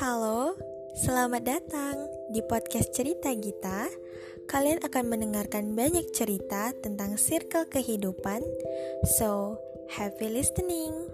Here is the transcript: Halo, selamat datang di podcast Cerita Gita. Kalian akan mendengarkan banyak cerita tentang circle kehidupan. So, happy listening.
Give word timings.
Halo, 0.00 0.56
selamat 0.96 1.44
datang 1.44 2.08
di 2.32 2.40
podcast 2.40 2.88
Cerita 2.96 3.28
Gita. 3.36 3.84
Kalian 4.48 4.80
akan 4.80 5.12
mendengarkan 5.12 5.76
banyak 5.76 6.08
cerita 6.16 6.72
tentang 6.80 7.20
circle 7.20 7.68
kehidupan. 7.68 8.40
So, 9.20 9.60
happy 9.92 10.32
listening. 10.32 11.04